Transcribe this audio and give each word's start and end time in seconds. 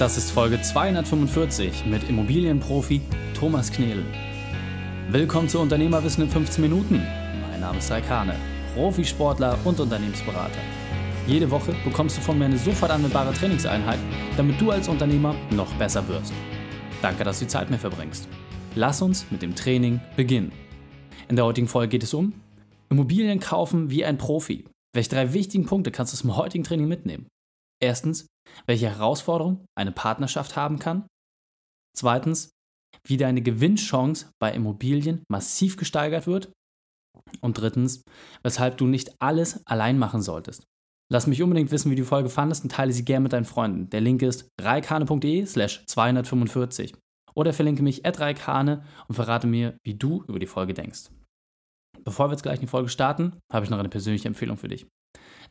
Das 0.00 0.16
ist 0.16 0.30
Folge 0.30 0.58
245 0.62 1.84
mit 1.84 2.08
Immobilienprofi 2.08 3.02
Thomas 3.38 3.70
Knedel. 3.70 4.02
Willkommen 5.10 5.46
zu 5.46 5.60
Unternehmerwissen 5.60 6.24
in 6.24 6.30
15 6.30 6.62
Minuten. 6.62 7.02
Mein 7.50 7.60
Name 7.60 7.76
ist 7.76 7.90
Raikane, 7.90 8.34
Profisportler 8.72 9.58
und 9.62 9.78
Unternehmensberater. 9.78 10.58
Jede 11.26 11.50
Woche 11.50 11.74
bekommst 11.84 12.16
du 12.16 12.22
von 12.22 12.38
mir 12.38 12.46
eine 12.46 12.56
sofort 12.56 12.90
anwendbare 12.90 13.34
Trainingseinheit, 13.34 13.98
damit 14.38 14.58
du 14.58 14.70
als 14.70 14.88
Unternehmer 14.88 15.34
noch 15.50 15.70
besser 15.74 16.08
wirst. 16.08 16.32
Danke, 17.02 17.22
dass 17.22 17.38
du 17.38 17.44
die 17.44 17.50
Zeit 17.50 17.68
mir 17.68 17.76
verbringst. 17.76 18.26
Lass 18.76 19.02
uns 19.02 19.26
mit 19.30 19.42
dem 19.42 19.54
Training 19.54 20.00
beginnen. 20.16 20.50
In 21.28 21.36
der 21.36 21.44
heutigen 21.44 21.68
Folge 21.68 21.88
geht 21.90 22.04
es 22.04 22.14
um 22.14 22.32
Immobilien 22.88 23.38
kaufen 23.38 23.90
wie 23.90 24.06
ein 24.06 24.16
Profi. 24.16 24.64
Welche 24.94 25.10
drei 25.10 25.34
wichtigen 25.34 25.66
Punkte 25.66 25.90
kannst 25.90 26.14
du 26.14 26.16
zum 26.16 26.38
heutigen 26.38 26.64
Training 26.64 26.88
mitnehmen? 26.88 27.26
Erstens, 27.82 28.29
welche 28.66 28.88
Herausforderung 28.88 29.64
eine 29.76 29.92
Partnerschaft 29.92 30.56
haben 30.56 30.78
kann. 30.78 31.06
Zweitens, 31.96 32.50
wie 33.04 33.16
deine 33.16 33.42
Gewinnchance 33.42 34.30
bei 34.40 34.52
Immobilien 34.52 35.22
massiv 35.28 35.76
gesteigert 35.76 36.26
wird. 36.26 36.52
Und 37.40 37.58
drittens, 37.58 38.02
weshalb 38.42 38.76
du 38.78 38.86
nicht 38.86 39.14
alles 39.20 39.66
allein 39.66 39.98
machen 39.98 40.22
solltest. 40.22 40.64
Lass 41.12 41.26
mich 41.26 41.42
unbedingt 41.42 41.72
wissen, 41.72 41.90
wie 41.90 41.96
du 41.96 42.02
die 42.02 42.08
Folge 42.08 42.28
fandest 42.28 42.62
und 42.62 42.70
teile 42.70 42.92
sie 42.92 43.04
gerne 43.04 43.24
mit 43.24 43.32
deinen 43.32 43.44
Freunden. 43.44 43.90
Der 43.90 44.00
Link 44.00 44.22
ist 44.22 44.48
reikane.de 44.60 45.44
slash 45.44 45.84
245. 45.86 46.94
Oder 47.34 47.52
verlinke 47.52 47.82
mich 47.82 48.06
at 48.06 48.20
reikane 48.20 48.84
und 49.08 49.14
verrate 49.14 49.46
mir, 49.46 49.76
wie 49.84 49.94
du 49.94 50.24
über 50.28 50.38
die 50.38 50.46
Folge 50.46 50.74
denkst. 50.74 51.10
Bevor 52.04 52.28
wir 52.28 52.32
jetzt 52.32 52.42
gleich 52.42 52.56
in 52.56 52.62
die 52.62 52.66
Folge 52.66 52.88
starten, 52.88 53.36
habe 53.52 53.64
ich 53.64 53.70
noch 53.70 53.78
eine 53.78 53.88
persönliche 53.88 54.28
Empfehlung 54.28 54.56
für 54.56 54.68
dich. 54.68 54.86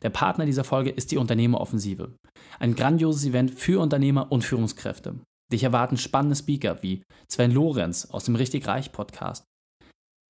Der 0.02 0.10
Partner 0.10 0.46
dieser 0.46 0.64
Folge 0.64 0.90
ist 0.90 1.12
die 1.12 1.18
Unternehmeroffensive. 1.18 2.14
Ein 2.58 2.74
grandioses 2.74 3.26
Event 3.26 3.50
für 3.50 3.80
Unternehmer 3.80 4.32
und 4.32 4.44
Führungskräfte. 4.44 5.16
Dich 5.52 5.64
erwarten 5.64 5.96
spannende 5.96 6.36
Speaker 6.36 6.82
wie 6.82 7.02
Sven 7.30 7.52
Lorenz 7.52 8.06
aus 8.06 8.24
dem 8.24 8.36
Richtig 8.36 8.66
Reich 8.66 8.92
Podcast, 8.92 9.44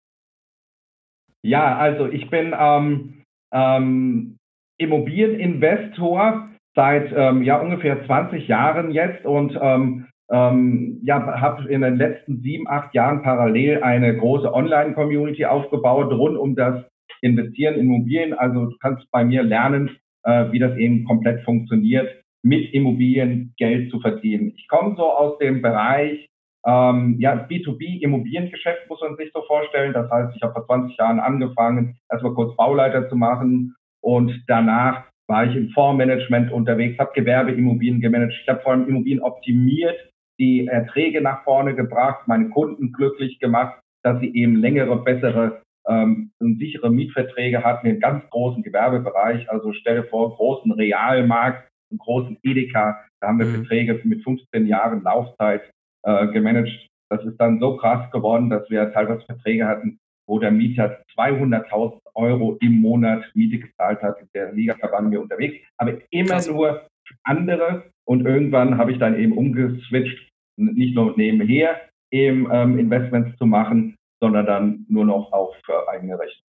Ja, 1.43 1.77
also 1.77 2.07
ich 2.07 2.29
bin 2.31 2.55
ähm, 2.59 3.23
ähm, 3.53 4.37
Immobilieninvestor 4.79 6.49
seit 6.75 7.13
ähm, 7.15 7.43
ja 7.43 7.61
ungefähr 7.61 8.05
20 8.07 8.47
Jahren 8.49 8.91
jetzt 8.91 9.25
und 9.25 9.59
ähm, 9.61 10.07
ähm, 10.31 11.01
ja, 11.03 11.41
habe 11.41 11.69
in 11.69 11.81
den 11.81 11.97
letzten 11.97 12.41
sieben, 12.41 12.69
acht 12.69 12.95
Jahren 12.95 13.23
parallel 13.23 13.83
eine 13.83 14.17
große 14.17 14.53
Online-Community 14.53 15.45
aufgebaut 15.45 16.13
rund 16.13 16.39
um 16.39 16.55
das 16.55 16.85
Investieren 17.21 17.75
in 17.75 17.87
Immobilien. 17.87 18.35
Also 18.35 18.67
du 18.67 18.77
kannst 18.81 19.11
bei 19.11 19.25
mir 19.25 19.43
lernen, 19.43 19.91
äh, 20.23 20.53
wie 20.53 20.61
das 20.61 20.77
eben 20.77 21.05
komplett 21.05 21.43
funktioniert, 21.45 22.09
mit 22.43 22.73
Immobilien 22.73 23.53
Geld 23.59 23.91
zu 23.91 24.01
verdienen. 24.01 24.53
Ich 24.57 24.69
komme 24.69 24.95
so 24.97 25.11
aus 25.11 25.37
dem 25.39 25.63
Bereich 25.63 26.30
ähm, 26.67 27.17
ja, 27.19 27.47
B2B-Immobiliengeschäft 27.49 28.89
muss 28.89 29.01
man 29.01 29.17
sich 29.17 29.31
so 29.33 29.43
vorstellen. 29.43 29.93
Das 29.93 30.11
heißt, 30.11 30.37
ich 30.37 30.43
habe 30.43 30.53
vor 30.53 30.67
20 30.67 30.97
Jahren 30.97 31.21
angefangen, 31.21 31.99
erstmal 32.11 32.35
kurz 32.35 32.55
Bauleiter 32.57 33.09
zu 33.09 33.17
machen 33.17 33.75
und 34.03 34.45
danach 34.47 35.05
war 35.27 35.47
ich 35.47 35.55
im 35.55 35.71
Fondsmanagement 35.71 36.51
unterwegs, 36.51 36.99
habe 36.99 37.13
Gewerbeimmobilien 37.15 38.01
gemanagt. 38.01 38.35
Ich 38.43 38.49
habe 38.49 38.61
vor 38.63 38.73
allem 38.73 38.89
Immobilien 38.89 39.23
optimiert, 39.23 39.97
die 40.41 40.67
Erträge 40.67 41.21
nach 41.21 41.45
vorne 41.45 41.75
gebracht, 41.75 42.27
meine 42.27 42.49
Kunden 42.51 42.93
glücklich 42.93 43.39
gemacht, 43.39 43.81
dass 44.03 44.19
sie 44.21 44.35
eben 44.35 44.57
längere, 44.57 44.97
bessere 45.05 45.63
ähm, 45.87 46.33
und 46.41 46.59
sichere 46.59 46.91
Mietverträge 46.91 47.63
hatten 47.63 47.87
im 47.87 48.01
ganz 48.01 48.29
großen 48.31 48.63
Gewerbebereich. 48.63 49.49
Also 49.51 49.73
stelle 49.73 50.05
vor, 50.05 50.35
großen 50.35 50.73
Realmarkt, 50.73 51.69
einen 51.91 51.99
großen 51.99 52.39
Edeka, 52.43 53.01
da 53.21 53.29
haben 53.29 53.39
wir 53.39 53.47
mhm. 53.47 53.57
Verträge 53.57 54.01
mit 54.05 54.25
15 54.25 54.67
Jahren 54.67 55.03
Laufzeit 55.03 55.63
äh, 56.03 56.27
gemanagt. 56.29 56.89
Das 57.11 57.25
ist 57.25 57.37
dann 57.39 57.59
so 57.59 57.77
krass 57.77 58.11
geworden, 58.13 58.51
dass 58.51 58.69
wir 58.71 58.93
teilweise 58.93 59.25
Verträge 59.27 59.67
hatten, 59.67 59.99
wo 60.29 60.39
der 60.39 60.53
Mieter 60.53 61.03
200.000 61.17 61.99
Euro 62.15 62.57
im 62.61 62.81
Monat 62.81 63.25
Miete 63.35 63.59
gezahlt 63.59 64.01
hat. 64.03 64.21
In 64.21 64.29
der 64.35 64.53
Liga 64.53 64.77
waren 64.93 65.11
wir 65.11 65.21
unterwegs, 65.21 65.57
aber 65.77 65.95
immer 66.11 66.35
krass. 66.35 66.49
nur 66.49 66.87
andere. 67.25 67.85
Und 68.05 68.27
irgendwann 68.27 68.79
habe 68.79 68.93
ich 68.93 68.99
dann 68.99 69.19
eben 69.19 69.37
umgeswitcht, 69.37 70.31
nicht 70.57 70.95
nur 70.95 71.17
nebenher 71.17 71.81
eben 72.13 72.49
ähm, 72.51 72.79
Investments 72.79 73.37
zu 73.39 73.47
machen, 73.47 73.97
sondern 74.21 74.47
dann 74.47 74.87
nur 74.89 75.05
noch 75.05 75.33
auch 75.33 75.55
für 75.65 75.89
eigene 75.89 76.19
Rechte. 76.19 76.43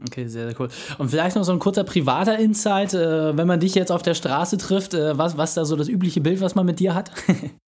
Okay, 0.00 0.26
sehr, 0.26 0.48
sehr 0.48 0.60
cool. 0.60 0.68
Und 0.98 1.10
vielleicht 1.10 1.36
noch 1.36 1.44
so 1.44 1.52
ein 1.52 1.58
kurzer 1.58 1.84
privater 1.84 2.38
Insight, 2.38 2.94
äh, 2.94 3.36
wenn 3.36 3.46
man 3.46 3.60
dich 3.60 3.74
jetzt 3.74 3.92
auf 3.92 4.02
der 4.02 4.14
Straße 4.14 4.58
trifft, 4.58 4.94
äh, 4.94 5.16
was, 5.16 5.38
was 5.38 5.54
da 5.54 5.64
so 5.64 5.76
das 5.76 5.88
übliche 5.88 6.20
Bild, 6.20 6.40
was 6.40 6.54
man 6.54 6.66
mit 6.66 6.80
dir 6.80 6.94
hat? 6.94 7.12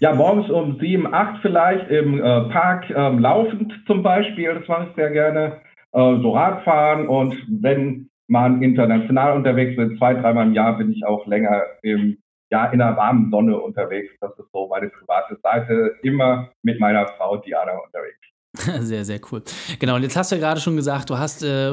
Ja, 0.00 0.14
morgens 0.14 0.48
um 0.48 0.78
sieben, 0.78 1.12
acht 1.12 1.42
vielleicht 1.42 1.90
im 1.90 2.20
äh, 2.20 2.22
Park 2.50 2.88
ähm, 2.90 3.18
laufend 3.18 3.72
zum 3.88 4.04
Beispiel, 4.04 4.54
das 4.54 4.68
mache 4.68 4.86
ich 4.88 4.94
sehr 4.94 5.10
gerne, 5.10 5.60
äh, 5.90 6.16
so 6.22 6.30
Radfahren 6.30 7.08
und 7.08 7.34
wenn 7.48 8.08
man 8.28 8.62
international 8.62 9.34
unterwegs 9.34 9.76
ist, 9.76 9.98
zwei, 9.98 10.14
dreimal 10.14 10.46
im 10.46 10.52
Jahr 10.52 10.78
bin 10.78 10.92
ich 10.92 11.04
auch 11.04 11.26
länger 11.26 11.64
im, 11.82 12.18
ja, 12.50 12.66
in 12.66 12.78
der 12.78 12.96
warmen 12.96 13.30
Sonne 13.32 13.58
unterwegs. 13.58 14.14
Das 14.20 14.30
ist 14.38 14.52
so 14.52 14.68
meine 14.68 14.88
private 14.88 15.36
Seite, 15.42 15.96
immer 16.02 16.50
mit 16.62 16.78
meiner 16.78 17.08
Frau 17.16 17.38
Diana 17.38 17.72
unterwegs. 17.72 18.27
Sehr, 18.80 19.04
sehr 19.04 19.20
cool. 19.30 19.42
Genau, 19.78 19.96
und 19.96 20.02
jetzt 20.02 20.16
hast 20.16 20.30
du 20.30 20.36
ja 20.36 20.40
gerade 20.40 20.60
schon 20.60 20.76
gesagt, 20.76 21.10
du 21.10 21.18
hast 21.18 21.42
äh, 21.42 21.72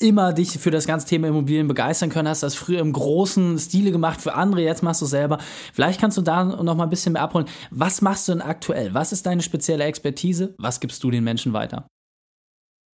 immer 0.00 0.32
dich 0.32 0.58
für 0.58 0.70
das 0.70 0.86
ganze 0.86 1.06
Thema 1.06 1.28
Immobilien 1.28 1.68
begeistern 1.68 2.10
können, 2.10 2.28
hast 2.28 2.42
das 2.42 2.54
früher 2.54 2.80
im 2.80 2.92
großen 2.92 3.58
Stile 3.58 3.92
gemacht 3.92 4.20
für 4.20 4.34
andere, 4.34 4.62
jetzt 4.62 4.82
machst 4.82 5.00
du 5.00 5.04
es 5.04 5.10
selber. 5.10 5.38
Vielleicht 5.72 6.00
kannst 6.00 6.16
du 6.18 6.22
da 6.22 6.44
noch 6.44 6.76
mal 6.76 6.84
ein 6.84 6.90
bisschen 6.90 7.12
mehr 7.12 7.22
abholen. 7.22 7.46
Was 7.70 8.02
machst 8.02 8.28
du 8.28 8.32
denn 8.32 8.42
aktuell? 8.42 8.94
Was 8.94 9.12
ist 9.12 9.26
deine 9.26 9.42
spezielle 9.42 9.84
Expertise? 9.84 10.54
Was 10.58 10.80
gibst 10.80 11.02
du 11.04 11.10
den 11.10 11.24
Menschen 11.24 11.52
weiter? 11.52 11.86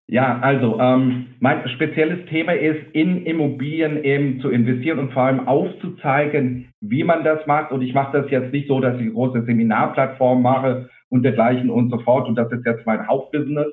Ja, 0.08 0.38
also 0.38 0.78
ähm, 0.78 1.34
mein 1.40 1.68
spezielles 1.68 2.26
Thema 2.26 2.52
ist, 2.52 2.78
in 2.92 3.26
Immobilien 3.26 4.04
eben 4.04 4.40
zu 4.40 4.50
investieren 4.50 5.00
und 5.00 5.12
vor 5.12 5.24
allem 5.24 5.48
aufzuzeigen, 5.48 6.68
wie 6.80 7.02
man 7.02 7.24
das 7.24 7.44
macht. 7.46 7.72
Und 7.72 7.82
ich 7.82 7.92
mache 7.92 8.20
das 8.20 8.30
jetzt 8.30 8.52
nicht 8.52 8.68
so, 8.68 8.78
dass 8.78 9.00
ich 9.00 9.12
große 9.12 9.42
Seminarplattform 9.44 10.42
mache, 10.42 10.88
und 11.10 11.22
dergleichen 11.22 11.70
und 11.70 11.90
so 11.90 11.98
fort. 12.00 12.28
Und 12.28 12.36
das 12.36 12.50
ist 12.52 12.64
jetzt 12.64 12.86
mein 12.86 13.06
Hauptbusiness, 13.06 13.72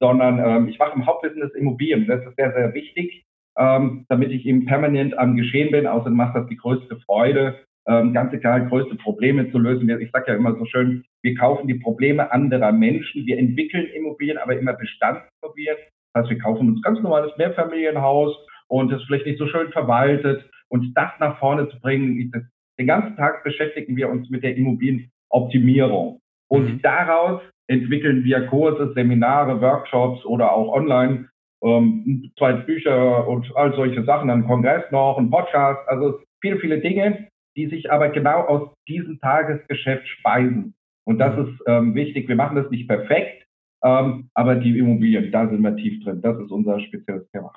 sondern 0.00 0.38
ähm, 0.38 0.68
ich 0.68 0.78
mache 0.78 0.94
im 0.94 1.06
Hauptbusiness 1.06 1.54
Immobilien. 1.54 2.06
Das 2.06 2.24
ist 2.24 2.36
sehr, 2.36 2.52
sehr 2.52 2.74
wichtig, 2.74 3.24
ähm, 3.58 4.04
damit 4.08 4.30
ich 4.30 4.46
eben 4.46 4.66
permanent 4.66 5.16
am 5.18 5.36
Geschehen 5.36 5.70
bin. 5.70 5.86
Außerdem 5.86 6.16
macht 6.16 6.36
das 6.36 6.46
die 6.48 6.56
größte 6.56 6.96
Freude, 7.06 7.58
ähm, 7.86 8.12
ganz 8.12 8.32
egal, 8.32 8.68
größte 8.68 8.96
Probleme 8.96 9.50
zu 9.50 9.58
lösen. 9.58 9.88
Ich 10.00 10.10
sage 10.10 10.32
ja 10.32 10.36
immer 10.36 10.54
so 10.56 10.64
schön, 10.66 11.04
wir 11.22 11.34
kaufen 11.34 11.66
die 11.66 11.74
Probleme 11.74 12.30
anderer 12.30 12.72
Menschen. 12.72 13.26
Wir 13.26 13.38
entwickeln 13.38 13.86
Immobilien, 13.94 14.38
aber 14.38 14.58
immer 14.58 14.74
Bestandsimmobilien. 14.74 15.76
Das 16.12 16.22
heißt, 16.22 16.30
wir 16.30 16.38
kaufen 16.38 16.68
uns 16.68 16.82
ganz 16.82 17.00
normales 17.00 17.32
Mehrfamilienhaus 17.38 18.36
und 18.68 18.92
das 18.92 19.02
vielleicht 19.04 19.26
nicht 19.26 19.38
so 19.38 19.46
schön 19.46 19.72
verwaltet. 19.72 20.48
Und 20.68 20.92
das 20.94 21.10
nach 21.18 21.38
vorne 21.38 21.68
zu 21.70 21.80
bringen, 21.80 22.30
den 22.78 22.86
ganzen 22.86 23.16
Tag 23.16 23.42
beschäftigen 23.42 23.96
wir 23.96 24.08
uns 24.10 24.28
mit 24.30 24.42
der 24.42 24.56
Immobilienoptimierung. 24.56 26.20
Und 26.48 26.74
mhm. 26.74 26.82
daraus 26.82 27.42
entwickeln 27.68 28.24
wir 28.24 28.46
Kurse, 28.46 28.92
Seminare, 28.94 29.60
Workshops 29.60 30.24
oder 30.24 30.52
auch 30.52 30.72
online 30.72 31.28
ähm, 31.62 32.30
zwei 32.38 32.52
Bücher 32.52 33.26
und 33.28 33.50
all 33.56 33.74
solche 33.74 34.04
Sachen, 34.04 34.30
ein 34.30 34.46
Kongress 34.46 34.84
noch, 34.90 35.18
ein 35.18 35.30
Podcast, 35.30 35.80
also 35.88 36.20
viele, 36.40 36.58
viele 36.58 36.80
Dinge, 36.80 37.28
die 37.56 37.66
sich 37.66 37.90
aber 37.90 38.08
genau 38.10 38.42
aus 38.42 38.70
diesem 38.88 39.18
Tagesgeschäft 39.20 40.06
speisen. 40.08 40.74
Und 41.04 41.18
das 41.18 41.36
ist 41.38 41.60
ähm, 41.66 41.94
wichtig. 41.94 42.28
Wir 42.28 42.36
machen 42.36 42.56
das 42.56 42.70
nicht 42.70 42.88
perfekt, 42.88 43.46
ähm, 43.82 44.28
aber 44.34 44.54
die 44.56 44.78
Immobilien, 44.78 45.32
da 45.32 45.48
sind 45.48 45.62
wir 45.62 45.74
tief 45.76 46.02
drin. 46.04 46.20
Das 46.22 46.38
ist 46.38 46.50
unser 46.50 46.78
spezielles 46.80 47.28
Thema. 47.30 47.52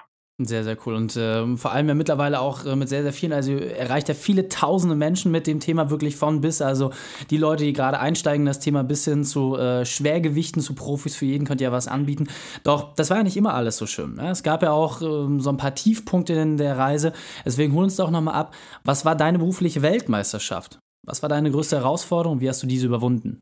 Sehr, 0.45 0.63
sehr 0.63 0.77
cool. 0.85 0.95
Und 0.95 1.15
äh, 1.15 1.55
vor 1.57 1.71
allem 1.71 1.87
ja 1.87 1.93
mittlerweile 1.93 2.39
auch 2.39 2.65
äh, 2.65 2.75
mit 2.75 2.89
sehr, 2.89 3.03
sehr 3.03 3.13
vielen, 3.13 3.33
also 3.33 3.51
erreicht 3.53 4.07
ja 4.07 4.13
viele 4.13 4.49
tausende 4.49 4.95
Menschen 4.95 5.31
mit 5.31 5.47
dem 5.47 5.59
Thema 5.59 5.89
wirklich 5.89 6.15
von 6.15 6.41
bis. 6.41 6.61
Also 6.61 6.91
die 7.29 7.37
Leute, 7.37 7.63
die 7.63 7.73
gerade 7.73 7.99
einsteigen, 7.99 8.45
das 8.45 8.59
Thema 8.59 8.83
bis 8.83 9.05
hin 9.05 9.23
zu 9.23 9.57
äh, 9.57 9.85
Schwergewichten, 9.85 10.61
zu 10.61 10.73
Profis, 10.73 11.15
für 11.15 11.25
jeden 11.25 11.45
könnt 11.45 11.61
ihr 11.61 11.67
ja 11.67 11.71
was 11.71 11.87
anbieten. 11.87 12.27
Doch 12.63 12.93
das 12.95 13.09
war 13.09 13.17
ja 13.17 13.23
nicht 13.23 13.37
immer 13.37 13.53
alles 13.53 13.77
so 13.77 13.85
schön. 13.85 14.15
Ne? 14.15 14.29
Es 14.29 14.43
gab 14.43 14.63
ja 14.63 14.71
auch 14.71 15.01
ähm, 15.01 15.39
so 15.39 15.49
ein 15.49 15.57
paar 15.57 15.75
Tiefpunkte 15.75 16.33
in 16.33 16.57
der 16.57 16.77
Reise. 16.77 17.13
Deswegen 17.45 17.73
hol 17.73 17.83
uns 17.83 17.95
doch 17.95 18.11
nochmal 18.11 18.35
ab. 18.35 18.55
Was 18.83 19.05
war 19.05 19.15
deine 19.15 19.39
berufliche 19.39 19.81
Weltmeisterschaft? 19.81 20.79
Was 21.03 21.21
war 21.21 21.29
deine 21.29 21.51
größte 21.51 21.77
Herausforderung? 21.77 22.41
Wie 22.41 22.49
hast 22.49 22.61
du 22.63 22.67
diese 22.67 22.85
überwunden? 22.85 23.39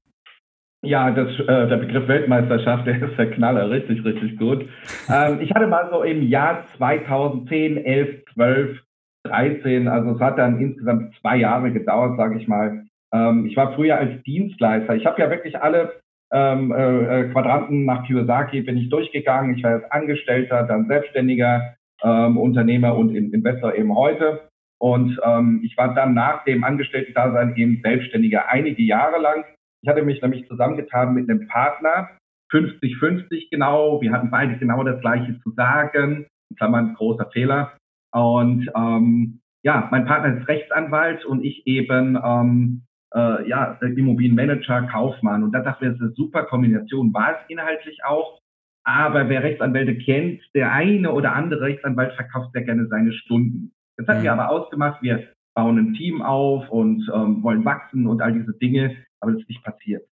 Ja, 0.81 1.11
das, 1.11 1.27
äh, 1.39 1.67
der 1.67 1.77
Begriff 1.77 2.07
Weltmeisterschaft, 2.07 2.87
der 2.87 3.01
ist 3.01 3.17
der 3.17 3.31
Knaller, 3.31 3.69
richtig, 3.69 4.03
richtig 4.05 4.37
gut. 4.37 4.65
Ähm, 5.09 5.41
ich 5.41 5.51
hatte 5.53 5.67
mal 5.67 5.89
so 5.91 6.03
im 6.03 6.23
Jahr 6.23 6.65
2010, 6.77 7.77
11, 7.77 8.25
12, 8.33 8.79
13, 9.25 9.87
also 9.89 10.11
es 10.11 10.19
hat 10.21 10.37
dann 10.37 10.59
insgesamt 10.59 11.13
zwei 11.19 11.37
Jahre 11.37 11.71
gedauert, 11.71 12.17
sage 12.17 12.39
ich 12.39 12.47
mal. 12.47 12.85
Ähm, 13.13 13.45
ich 13.45 13.57
war 13.57 13.73
früher 13.73 13.97
als 13.97 14.23
Dienstleister. 14.23 14.95
Ich 14.95 15.05
habe 15.05 15.21
ja 15.21 15.29
wirklich 15.29 15.59
alle 15.61 15.99
ähm, 16.31 16.71
äh, 16.71 17.21
äh, 17.21 17.29
Quadranten 17.31 17.85
nach 17.85 18.05
Kiyosaki 18.05 18.61
bin 18.61 18.77
ich 18.77 18.89
durchgegangen. 18.89 19.57
Ich 19.57 19.63
war 19.63 19.71
als 19.71 19.91
Angestellter, 19.91 20.63
dann 20.63 20.87
Selbstständiger, 20.87 21.75
ähm, 22.03 22.37
Unternehmer 22.37 22.95
und 22.95 23.13
Investor 23.13 23.73
eben 23.75 23.95
heute. 23.95 24.47
Und 24.79 25.19
ähm, 25.25 25.61
ich 25.65 25.75
war 25.75 25.93
dann 25.93 26.13
nach 26.13 26.45
dem 26.45 26.63
Angestellten-Dasein 26.63 27.55
eben 27.57 27.81
Selbstständiger 27.83 28.47
einige 28.47 28.81
Jahre 28.83 29.19
lang 29.19 29.43
ich 29.81 29.89
hatte 29.89 30.03
mich 30.03 30.21
nämlich 30.21 30.47
zusammengetan 30.47 31.13
mit 31.13 31.29
einem 31.29 31.47
Partner, 31.47 32.09
50-50 32.51 33.49
genau. 33.51 34.01
Wir 34.01 34.11
hatten 34.11 34.31
beide 34.31 34.57
genau 34.57 34.83
das 34.83 34.99
Gleiche 35.01 35.39
zu 35.41 35.51
sagen. 35.51 36.25
In 36.49 36.55
Klammern 36.57 36.95
großer 36.95 37.29
Fehler. 37.31 37.73
Und 38.11 38.69
ähm, 38.75 39.39
ja, 39.63 39.87
mein 39.91 40.05
Partner 40.05 40.39
ist 40.39 40.47
Rechtsanwalt 40.47 41.25
und 41.25 41.43
ich 41.43 41.67
eben 41.67 42.17
ähm, 42.23 42.81
äh, 43.13 43.47
ja, 43.47 43.77
Immobilienmanager, 43.81 44.83
Kaufmann. 44.83 45.43
Und 45.43 45.51
da 45.51 45.61
dachte 45.61 45.85
ich, 45.85 45.91
das 45.91 45.99
ist 45.99 46.01
eine 46.01 46.13
super 46.13 46.43
Kombination. 46.43 47.13
War 47.13 47.33
es 47.33 47.49
inhaltlich 47.49 48.03
auch. 48.03 48.39
Aber 48.83 49.29
wer 49.29 49.43
Rechtsanwälte 49.43 49.97
kennt, 49.97 50.41
der 50.55 50.71
eine 50.71 51.11
oder 51.11 51.33
andere 51.33 51.61
Rechtsanwalt 51.61 52.13
verkauft 52.13 52.53
sehr 52.53 52.63
gerne 52.63 52.87
seine 52.87 53.13
Stunden. 53.13 53.73
Das 53.97 54.07
hatten 54.07 54.19
mhm. 54.19 54.23
wir 54.23 54.33
aber 54.33 54.49
ausgemacht. 54.49 55.03
Wir 55.03 55.27
bauen 55.55 55.77
ein 55.77 55.93
Team 55.93 56.21
auf 56.21 56.67
und 56.69 57.07
ähm, 57.13 57.43
wollen 57.43 57.65
wachsen 57.65 58.07
und 58.07 58.21
all 58.21 58.33
diese 58.33 58.53
Dinge 58.53 58.95
aber 59.21 59.31
das 59.31 59.41
ist 59.41 59.49
nicht 59.49 59.63
passiert. 59.63 60.03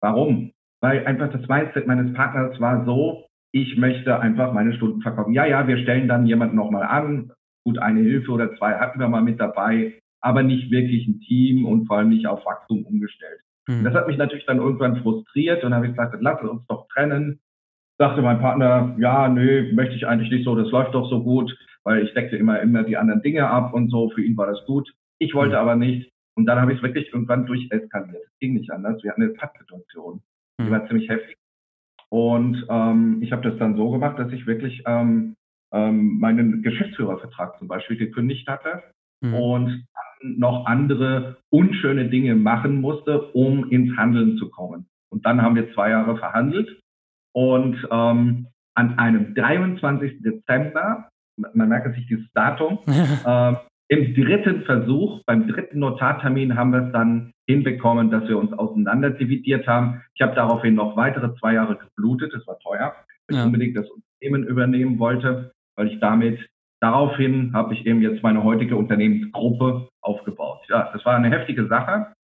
Warum? 0.00 0.52
Weil 0.80 1.06
einfach 1.06 1.30
das 1.30 1.46
Mindset 1.48 1.86
meines 1.86 2.12
Partners 2.14 2.58
war 2.60 2.84
so, 2.84 3.26
ich 3.52 3.76
möchte 3.76 4.18
einfach 4.18 4.52
meine 4.52 4.74
Stunden 4.74 5.02
verkaufen. 5.02 5.34
Ja, 5.34 5.46
ja, 5.46 5.68
wir 5.68 5.78
stellen 5.78 6.08
dann 6.08 6.26
jemanden 6.26 6.56
nochmal 6.56 6.84
an. 6.84 7.32
Gut, 7.64 7.78
eine 7.78 8.00
Hilfe 8.00 8.32
oder 8.32 8.56
zwei 8.56 8.74
hatten 8.74 8.98
wir 8.98 9.08
mal 9.08 9.22
mit 9.22 9.38
dabei, 9.38 10.00
aber 10.20 10.42
nicht 10.42 10.70
wirklich 10.70 11.06
ein 11.06 11.20
Team 11.20 11.66
und 11.66 11.86
vor 11.86 11.98
allem 11.98 12.08
nicht 12.08 12.26
auf 12.26 12.44
Wachstum 12.44 12.84
umgestellt. 12.84 13.40
Mhm. 13.68 13.84
Das 13.84 13.94
hat 13.94 14.08
mich 14.08 14.16
natürlich 14.16 14.46
dann 14.46 14.58
irgendwann 14.58 15.02
frustriert 15.02 15.62
und 15.62 15.74
habe 15.74 15.86
ich 15.86 15.92
gesagt, 15.92 16.16
lass 16.20 16.42
uns 16.42 16.66
doch 16.66 16.88
trennen. 16.88 17.40
Sagte 17.98 18.22
mein 18.22 18.40
Partner, 18.40 18.96
ja, 18.98 19.28
nö, 19.28 19.72
möchte 19.74 19.94
ich 19.94 20.06
eigentlich 20.06 20.30
nicht 20.30 20.44
so, 20.44 20.56
das 20.56 20.70
läuft 20.70 20.94
doch 20.94 21.08
so 21.08 21.22
gut, 21.22 21.56
weil 21.84 22.02
ich 22.02 22.14
deckte 22.14 22.36
immer, 22.36 22.60
immer 22.60 22.82
die 22.82 22.96
anderen 22.96 23.22
Dinge 23.22 23.48
ab 23.48 23.74
und 23.74 23.90
so, 23.90 24.10
für 24.10 24.22
ihn 24.22 24.36
war 24.36 24.46
das 24.46 24.64
gut. 24.66 24.92
Ich 25.18 25.34
wollte 25.34 25.54
mhm. 25.54 25.60
aber 25.60 25.76
nicht. 25.76 26.10
Und 26.34 26.46
dann 26.46 26.60
habe 26.60 26.72
ich 26.72 26.78
es 26.78 26.82
wirklich 26.82 27.12
irgendwann 27.12 27.46
durcheskaliert. 27.46 28.24
Es 28.24 28.38
ging 28.38 28.54
nicht 28.54 28.70
anders. 28.70 29.02
Wir 29.02 29.10
hatten 29.10 29.22
eine 29.22 29.32
Pattsituation. 29.32 30.22
Die 30.60 30.64
mhm. 30.64 30.70
war 30.70 30.86
ziemlich 30.86 31.08
heftig. 31.08 31.36
Und 32.08 32.66
ähm, 32.68 33.18
ich 33.22 33.32
habe 33.32 33.48
das 33.48 33.58
dann 33.58 33.76
so 33.76 33.90
gemacht, 33.90 34.18
dass 34.18 34.32
ich 34.32 34.46
wirklich 34.46 34.82
ähm, 34.86 35.34
ähm, 35.72 36.18
meinen 36.18 36.62
Geschäftsführervertrag 36.62 37.58
zum 37.58 37.68
Beispiel 37.68 37.96
gekündigt 37.96 38.46
hatte 38.48 38.82
mhm. 39.22 39.34
und 39.34 39.86
noch 40.22 40.66
andere 40.66 41.38
unschöne 41.50 42.08
Dinge 42.08 42.34
machen 42.34 42.80
musste, 42.80 43.20
um 43.32 43.70
ins 43.70 43.96
Handeln 43.96 44.36
zu 44.36 44.50
kommen. 44.50 44.86
Und 45.10 45.26
dann 45.26 45.42
haben 45.42 45.56
wir 45.56 45.72
zwei 45.74 45.90
Jahre 45.90 46.16
verhandelt 46.16 46.80
und 47.34 47.76
ähm, 47.90 48.46
an 48.74 48.98
einem 48.98 49.34
23. 49.34 50.22
Dezember, 50.22 51.08
man 51.36 51.68
merkt 51.68 51.94
sich 51.94 52.06
dieses 52.06 52.30
Datum, 52.32 52.78
ähm, 53.26 53.56
im 53.92 54.14
dritten 54.14 54.62
Versuch, 54.62 55.20
beim 55.26 55.48
dritten 55.48 55.80
Notartermin 55.80 56.56
haben 56.56 56.72
wir 56.72 56.86
es 56.86 56.92
dann 56.92 57.34
hinbekommen, 57.46 58.10
dass 58.10 58.26
wir 58.26 58.38
uns 58.38 58.50
auseinander 58.54 59.10
dividiert 59.10 59.66
haben. 59.66 60.00
Ich 60.14 60.22
habe 60.22 60.34
daraufhin 60.34 60.74
noch 60.74 60.96
weitere 60.96 61.34
zwei 61.34 61.52
Jahre 61.52 61.76
geblutet, 61.76 62.32
das 62.32 62.46
war 62.46 62.58
teuer, 62.60 62.94
weil 63.28 63.36
ja. 63.36 63.40
ich 63.40 63.46
unbedingt 63.46 63.76
das 63.76 63.86
Unternehmen 63.90 64.48
übernehmen 64.48 64.98
wollte, 64.98 65.52
weil 65.76 65.88
ich 65.88 66.00
damit 66.00 66.38
daraufhin 66.80 67.52
habe 67.52 67.74
ich 67.74 67.84
eben 67.84 68.00
jetzt 68.00 68.22
meine 68.22 68.42
heutige 68.42 68.76
Unternehmensgruppe 68.76 69.88
aufgebaut. 70.00 70.60
Ja, 70.70 70.88
das 70.90 71.04
war 71.04 71.14
eine 71.14 71.28
heftige 71.28 71.66
Sache, 71.66 72.14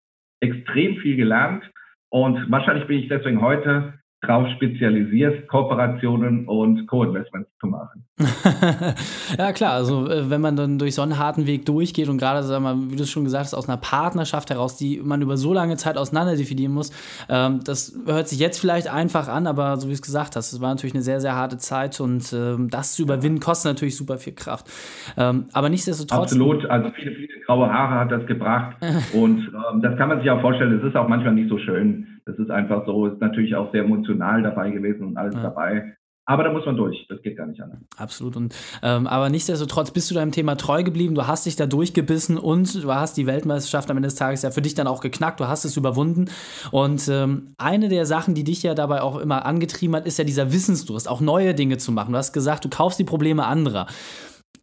extrem 0.41 0.97
viel 0.97 1.17
gelernt 1.17 1.71
und 2.09 2.51
wahrscheinlich 2.51 2.87
bin 2.87 3.01
ich 3.01 3.09
deswegen 3.09 3.43
heute 3.43 3.98
drauf 4.21 4.49
spezialisierst, 4.57 5.47
Kooperationen 5.47 6.47
und 6.47 6.89
Co-Investments 6.89 7.51
zu 7.61 7.69
machen. 7.69 8.05
ja 9.39 9.53
klar, 9.53 9.75
also 9.75 10.11
äh, 10.11 10.29
wenn 10.29 10.41
man 10.41 10.57
dann 10.57 10.79
durch 10.79 10.97
so 10.97 11.03
einen 11.03 11.19
harten 11.19 11.47
Weg 11.47 11.67
durchgeht 11.67 12.09
und 12.09 12.19
gerade, 12.19 12.43
sag 12.43 12.61
mal, 12.61 12.77
wie 12.91 12.97
du 12.97 13.05
es 13.05 13.11
schon 13.11 13.23
gesagt 13.23 13.45
hast, 13.45 13.55
aus 13.55 13.69
einer 13.69 13.77
Partnerschaft 13.77 14.51
heraus, 14.51 14.77
die 14.77 15.01
man 15.03 15.23
über 15.23 15.37
so 15.37 15.55
lange 15.55 15.77
Zeit 15.77 15.97
auseinander 15.97 16.35
definieren 16.35 16.73
muss, 16.73 16.91
ähm, 17.29 17.61
das 17.65 17.97
hört 18.07 18.27
sich 18.27 18.41
jetzt 18.41 18.59
vielleicht 18.59 18.93
einfach 18.93 19.29
an, 19.29 19.47
aber 19.47 19.77
so 19.77 19.87
wie 19.87 19.93
du 19.93 19.95
es 19.95 20.03
gesagt 20.03 20.35
hast, 20.35 20.53
es 20.53 20.61
war 20.61 20.71
natürlich 20.71 20.95
eine 20.95 21.05
sehr, 21.05 21.21
sehr 21.21 21.37
harte 21.37 21.59
Zeit 21.59 22.01
und 22.01 22.33
ähm, 22.33 22.71
das 22.71 22.95
zu 22.95 23.03
überwinden 23.03 23.39
kostet 23.39 23.73
natürlich 23.73 23.97
super 23.97 24.19
viel 24.19 24.35
Kraft. 24.35 24.67
Ähm, 25.17 25.45
aber 25.53 25.69
nichtsdestotrotz. 25.69 26.33
Absolut, 26.33 26.67
also 26.67 26.91
viele, 26.91 27.13
viele 27.15 27.41
graue 27.47 27.73
Haare 27.73 28.01
hat 28.01 28.11
das 28.11 28.27
gebracht 28.27 28.77
und 29.13 29.53
ähm, 29.73 29.81
das 29.81 29.97
kann 29.97 30.09
man 30.09 30.19
sich 30.19 30.29
auch 30.29 30.41
vorstellen, 30.41 30.77
es 30.77 30.85
ist 30.85 30.97
auch 30.97 31.07
manchmal 31.07 31.35
nicht 31.35 31.49
so 31.49 31.59
schön 31.59 32.18
das 32.29 32.39
ist 32.39 32.51
einfach 32.51 32.85
so, 32.85 33.07
ist 33.07 33.21
natürlich 33.21 33.57
auch 33.57 33.73
sehr 33.73 33.85
emotional 33.85 34.43
dabei 34.43 34.71
gewesen 34.71 35.07
und 35.07 35.17
alles 35.17 35.35
ja. 35.35 35.43
dabei. 35.43 35.95
Aber 36.27 36.45
da 36.45 36.53
muss 36.53 36.67
man 36.67 36.77
durch, 36.77 37.07
das 37.09 37.23
geht 37.23 37.39
gar 37.39 37.47
nicht 37.47 37.59
anders. 37.63 37.79
Absolut. 37.97 38.37
Und, 38.37 38.55
ähm, 38.83 39.07
aber 39.07 39.31
nichtsdestotrotz 39.31 39.93
bist 39.93 40.11
du 40.11 40.15
deinem 40.15 40.31
Thema 40.31 40.57
treu 40.57 40.83
geblieben, 40.83 41.15
du 41.15 41.27
hast 41.27 41.47
dich 41.47 41.57
da 41.57 41.65
durchgebissen 41.65 42.37
und 42.37 42.85
du 42.85 42.93
hast 42.93 43.17
die 43.17 43.27
Weltmeisterschaft 43.27 43.91
am 43.91 43.97
Ende 43.97 44.09
des 44.09 44.17
Tages 44.17 44.43
ja 44.43 44.51
für 44.51 44.61
dich 44.61 44.75
dann 44.75 44.87
auch 44.87 45.01
geknackt, 45.01 45.41
du 45.41 45.49
hast 45.49 45.65
es 45.65 45.79
überwunden. 45.79 46.27
Und 46.71 47.09
ähm, 47.09 47.55
eine 47.57 47.89
der 47.89 48.05
Sachen, 48.05 48.35
die 48.35 48.45
dich 48.45 48.63
ja 48.63 48.75
dabei 48.75 49.01
auch 49.01 49.17
immer 49.17 49.47
angetrieben 49.47 49.97
hat, 49.97 50.05
ist 50.05 50.19
ja 50.19 50.25
dieser 50.25 50.53
Wissensdurst, 50.53 51.09
auch 51.09 51.23
neue 51.23 51.55
Dinge 51.55 51.79
zu 51.79 51.93
machen. 51.93 52.13
Du 52.13 52.19
hast 52.19 52.35
gesagt, 52.35 52.63
du 52.67 52.69
kaufst 52.69 52.99
die 52.99 53.05
Probleme 53.05 53.47
anderer. 53.47 53.87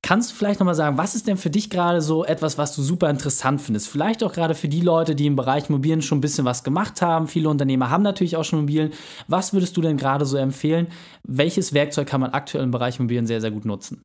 Kannst 0.06 0.32
du 0.32 0.36
vielleicht 0.36 0.60
nochmal 0.60 0.76
sagen, 0.76 1.00
was 1.00 1.16
ist 1.16 1.28
denn 1.28 1.36
für 1.36 1.50
dich 1.50 1.72
gerade 1.72 2.00
so 2.00 2.24
etwas, 2.26 2.60
was 2.60 2.76
du 2.76 2.84
super 2.84 3.10
interessant 3.10 3.60
findest? 3.60 3.92
Vielleicht 3.92 4.24
auch 4.24 4.34
gerade 4.34 4.54
für 4.54 4.68
die 4.68 4.82
Leute, 4.82 5.16
die 5.16 5.26
im 5.26 5.36
Bereich 5.36 5.68
Immobilien 5.68 6.04
schon 6.04 6.20
ein 6.20 6.22
bisschen 6.22 6.46
was 6.46 6.64
gemacht 6.64 7.02
haben. 7.02 7.26
Viele 7.26 7.50
Unternehmer 7.50 7.90
haben 7.90 8.04
natürlich 8.04 8.38
auch 8.38 8.44
schon 8.44 8.60
Immobilien. 8.60 8.92
Was 9.28 9.52
würdest 9.52 9.76
du 9.76 9.82
denn 9.82 9.98
gerade 9.98 10.26
so 10.26 10.38
empfehlen? 10.38 10.90
Welches 11.24 11.74
Werkzeug 11.74 12.08
kann 12.08 12.22
man 12.22 12.34
aktuell 12.34 12.64
im 12.64 12.70
Bereich 12.70 13.00
Immobilien 13.00 13.26
sehr, 13.26 13.42
sehr 13.42 13.50
gut 13.50 13.66
nutzen? 13.66 14.04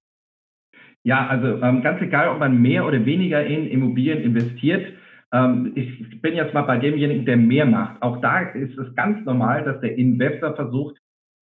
Ja, 1.05 1.27
also 1.27 1.61
ähm, 1.63 1.83
ganz 1.83 2.01
egal, 2.01 2.31
ob 2.31 2.39
man 2.39 2.63
mehr 2.63 2.87
oder 2.87 3.05
weniger 3.05 3.45
in 3.45 3.67
Immobilien 3.67 4.23
investiert. 4.23 4.95
Ähm, 5.35 5.73
ich 5.75 6.23
bin 6.23 6.35
jetzt 6.35 6.55
mal 6.55 6.63
bei 6.63 6.79
demjenigen, 6.79 7.27
der 7.27 7.37
mehr 7.37 7.67
macht. 7.67 8.01
Auch 8.01 8.23
da 8.23 8.41
ist 8.41 8.79
es 8.79 8.95
ganz 8.95 9.23
normal, 9.27 9.65
dass 9.65 9.83
der 9.83 9.99
Investor 9.99 10.57
versucht, 10.57 10.97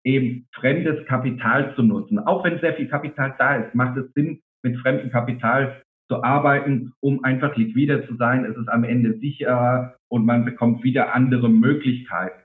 eben 0.06 0.48
fremdes 0.54 1.06
Kapital 1.08 1.76
zu 1.76 1.84
nutzen. 1.84 2.20
Auch 2.20 2.46
wenn 2.46 2.58
sehr 2.62 2.76
viel 2.76 2.88
Kapital 2.88 3.36
da 3.38 3.56
ist, 3.58 3.76
macht 3.76 3.98
es 3.98 4.06
Sinn, 4.14 4.40
mit 4.66 4.78
fremdem 4.80 5.10
Kapital 5.10 5.82
zu 6.10 6.22
arbeiten, 6.24 6.92
um 7.00 7.24
einfach 7.24 7.56
liquider 7.56 8.06
zu 8.08 8.16
sein. 8.16 8.44
Es 8.46 8.58
ist 8.58 8.68
am 8.68 8.84
Ende 8.84 9.18
sicherer 9.20 9.96
und 10.10 10.26
man 10.26 10.44
bekommt 10.44 10.84
wieder 10.84 11.16
andere 11.16 11.50
Möglichkeiten. 11.50 12.42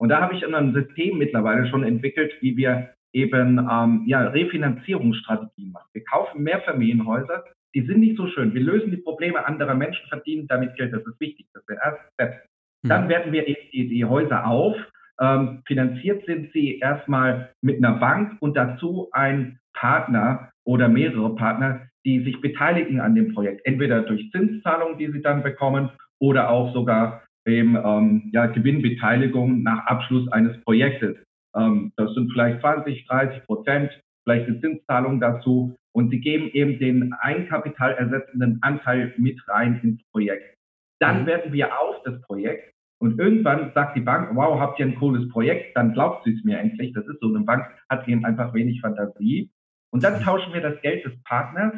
Und 0.00 0.08
da 0.08 0.20
habe 0.20 0.34
ich 0.34 0.44
ein 0.44 0.74
System 0.74 1.18
mittlerweile 1.18 1.68
schon 1.68 1.84
entwickelt, 1.84 2.32
wie 2.40 2.56
wir 2.56 2.94
eben 3.12 3.58
ähm, 3.70 4.02
ja, 4.06 4.26
Refinanzierungsstrategien 4.28 5.70
machen. 5.70 5.88
Wir 5.92 6.04
kaufen 6.04 6.42
mehr 6.42 6.60
Familienhäuser, 6.62 7.44
die 7.74 7.82
sind 7.82 8.00
nicht 8.00 8.16
so 8.16 8.26
schön. 8.28 8.54
Wir 8.54 8.62
lösen 8.62 8.90
die 8.90 8.98
Probleme 8.98 9.44
anderer 9.46 9.74
Menschen, 9.74 10.06
verdienen 10.08 10.46
damit 10.48 10.76
Geld. 10.76 10.92
Das 10.92 11.04
ist 11.06 11.20
wichtig. 11.20 11.46
Das 11.52 11.62
ist 11.62 11.68
der 11.68 11.82
erste 11.82 12.04
Step. 12.14 12.44
Dann 12.82 13.04
mhm. 13.04 13.08
werten 13.08 13.32
wir 13.32 13.44
die, 13.44 13.88
die 13.88 14.04
Häuser 14.04 14.46
auf. 14.46 14.76
Ähm, 15.20 15.62
finanziert 15.66 16.26
sind 16.26 16.52
sie 16.52 16.78
erstmal 16.78 17.52
mit 17.62 17.78
einer 17.78 17.98
Bank 17.98 18.36
und 18.40 18.56
dazu 18.56 19.08
ein 19.12 19.58
Partner, 19.74 20.50
oder 20.64 20.88
mehrere 20.88 21.34
Partner, 21.34 21.82
die 22.04 22.24
sich 22.24 22.40
beteiligen 22.40 23.00
an 23.00 23.14
dem 23.14 23.34
Projekt, 23.34 23.64
entweder 23.64 24.02
durch 24.02 24.30
Zinszahlungen, 24.30 24.98
die 24.98 25.10
sie 25.10 25.22
dann 25.22 25.42
bekommen, 25.42 25.90
oder 26.20 26.50
auch 26.50 26.72
sogar 26.72 27.22
eben 27.46 27.76
ähm, 27.76 28.30
ja, 28.32 28.46
Gewinnbeteiligung 28.46 29.62
nach 29.62 29.86
Abschluss 29.86 30.30
eines 30.32 30.58
Projektes. 30.62 31.16
Ähm, 31.54 31.92
das 31.96 32.14
sind 32.14 32.32
vielleicht 32.32 32.60
20, 32.60 33.06
30 33.06 33.44
Prozent 33.44 33.90
vielleicht 34.24 34.48
eine 34.48 34.60
Zinszahlung 34.60 35.20
dazu 35.20 35.76
und 35.92 36.10
sie 36.10 36.20
geben 36.20 36.48
eben 36.52 36.78
den 36.78 37.12
eigenkapitalersetzenden 37.12 38.58
Anteil 38.62 39.12
mit 39.18 39.38
rein 39.48 39.80
ins 39.82 40.02
Projekt. 40.10 40.56
Dann 41.00 41.22
mhm. 41.22 41.26
werden 41.26 41.52
wir 41.52 41.78
auf 41.78 41.96
das 42.04 42.20
Projekt 42.22 42.72
und 43.00 43.18
irgendwann 43.18 43.72
sagt 43.74 43.96
die 43.96 44.00
Bank, 44.00 44.30
wow, 44.34 44.58
habt 44.58 44.80
ihr 44.80 44.86
ein 44.86 44.94
cooles 44.94 45.28
Projekt, 45.28 45.76
dann 45.76 45.92
glaubt 45.92 46.24
sie 46.24 46.32
es 46.32 46.44
mir 46.44 46.58
endlich. 46.58 46.94
Das 46.94 47.06
ist 47.06 47.20
so, 47.20 47.28
eine 47.28 47.44
Bank 47.44 47.66
hat 47.90 48.08
eben 48.08 48.24
einfach 48.24 48.54
wenig 48.54 48.80
Fantasie. 48.80 49.50
Und 49.94 50.02
dann 50.02 50.20
tauschen 50.20 50.52
wir 50.52 50.60
das 50.60 50.80
Geld 50.82 51.04
des 51.04 51.12
Partners 51.22 51.72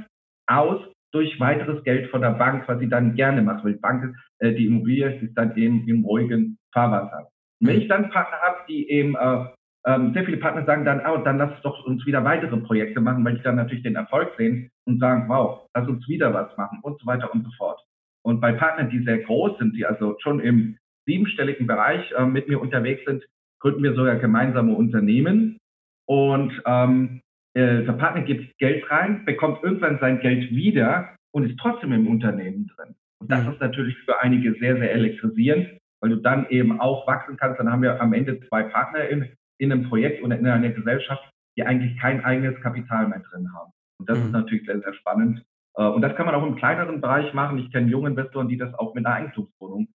aus 0.47 0.81
durch 1.13 1.39
weiteres 1.39 1.85
Geld 1.85 2.11
von 2.11 2.23
der 2.23 2.31
Bank, 2.31 2.67
was 2.67 2.79
sie 2.81 2.89
dann 2.89 3.15
gerne 3.15 3.43
macht, 3.43 3.63
weil 3.63 3.75
die 3.75 3.79
Bank, 3.79 4.17
äh, 4.39 4.55
die 4.55 4.67
Immobilie 4.67 5.21
ist 5.21 5.35
dann 5.35 5.55
eben 5.55 5.87
im 5.87 6.03
ruhigen 6.03 6.57
Fahrwasser. 6.73 7.29
Und 7.61 7.69
wenn 7.69 7.81
ich 7.81 7.89
dann 7.89 8.09
Partner 8.09 8.39
habe, 8.39 8.57
die 8.69 8.89
eben, 8.89 9.17
äh, 9.17 9.45
äh, 9.85 10.13
sehr 10.15 10.25
viele 10.25 10.39
Partner 10.39 10.65
sagen 10.65 10.87
dann, 10.87 11.03
oh, 11.07 11.19
dann 11.19 11.37
lass 11.37 11.61
doch 11.61 11.85
uns 11.85 12.07
wieder 12.07 12.25
weitere 12.25 12.57
Projekte 12.57 13.03
machen, 13.03 13.23
weil 13.23 13.37
ich 13.37 13.43
dann 13.43 13.57
natürlich 13.57 13.85
den 13.85 13.97
Erfolg 13.97 14.33
sehen 14.39 14.71
und 14.87 14.99
sagen, 14.99 15.29
wow, 15.29 15.67
lass 15.75 15.87
uns 15.87 16.09
wieder 16.09 16.33
was 16.33 16.57
machen 16.57 16.81
und 16.83 16.99
so 16.99 17.07
weiter 17.07 17.31
und 17.35 17.45
so 17.45 17.51
fort. 17.59 17.85
Und 18.23 18.41
bei 18.41 18.53
Partnern, 18.53 18.89
die 18.89 19.05
sehr 19.05 19.19
groß 19.19 19.59
sind, 19.59 19.77
die 19.77 19.85
also 19.85 20.17
schon 20.21 20.41
im 20.41 20.79
siebenstelligen 21.07 21.67
Bereich 21.67 22.11
äh, 22.13 22.25
mit 22.25 22.49
mir 22.49 22.63
unterwegs 22.63 23.05
sind, 23.05 23.27
gründen 23.61 23.83
wir 23.83 23.95
sogar 23.95 24.17
gemeinsame 24.17 24.73
Unternehmen. 24.73 25.59
Und 26.07 26.63
ähm, 26.65 27.21
äh, 27.57 27.85
der 27.85 27.93
Partner 27.93 28.21
gibt 28.21 28.59
Geld 28.59 28.89
rein, 28.91 29.25
bekommt 29.25 29.63
irgendwann 29.63 29.99
sein 29.99 30.21
Geld 30.21 30.51
wieder 30.51 31.17
und 31.33 31.49
ist 31.49 31.59
trotzdem 31.59 31.93
im 31.93 32.07
Unternehmen 32.07 32.71
drin. 32.77 32.95
Und 33.19 33.31
das 33.31 33.45
mhm. 33.45 33.53
ist 33.53 33.61
natürlich 33.61 33.97
für 34.05 34.21
einige 34.21 34.53
sehr, 34.59 34.77
sehr 34.77 34.93
elektrisierend, 34.93 35.79
weil 36.03 36.11
du 36.11 36.17
dann 36.17 36.47
eben 36.51 36.79
auch 36.81 37.07
wachsen 37.07 37.39
kannst. 37.39 37.59
Dann 37.59 37.73
haben 37.73 37.81
wir 37.81 37.99
am 37.99 38.13
Ende 38.13 38.41
zwei 38.49 38.63
Partner 38.65 39.09
in, 39.09 39.31
in 39.59 39.73
einem 39.73 39.89
Projekt 39.89 40.23
oder 40.23 40.39
in 40.39 40.47
einer 40.47 40.69
Gesellschaft, 40.69 41.25
die 41.57 41.63
eigentlich 41.63 41.99
kein 41.99 42.23
eigenes 42.23 42.61
Kapital 42.61 43.09
mehr 43.09 43.23
drin 43.31 43.51
haben. 43.55 43.73
Und 43.99 44.11
das 44.11 44.19
mhm. 44.19 44.27
ist 44.27 44.33
natürlich 44.33 44.67
sehr, 44.67 44.81
sehr 44.81 44.93
spannend. 44.93 45.43
Äh, 45.77 45.85
und 45.85 46.03
das 46.03 46.15
kann 46.15 46.27
man 46.27 46.35
auch 46.35 46.47
im 46.47 46.57
kleineren 46.57 47.01
Bereich 47.01 47.33
machen. 47.33 47.57
Ich 47.59 47.73
kenne 47.73 47.91
junge 47.91 48.11
Investoren, 48.11 48.49
die 48.49 48.59
das 48.59 48.75
auch 48.75 48.95
mit 48.95 49.07
einer 49.07 49.15
Eigentumswohnung 49.15 49.89